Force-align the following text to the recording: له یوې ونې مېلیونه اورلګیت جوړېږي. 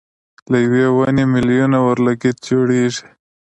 له 0.51 0.57
یوې 0.65 0.85
ونې 0.97 1.25
مېلیونه 1.33 1.77
اورلګیت 1.85 2.37
جوړېږي. 2.47 3.05